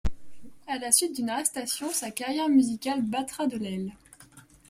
[0.65, 3.91] À la suite d'une arrestation, sa carrière musicale battra de l'aile.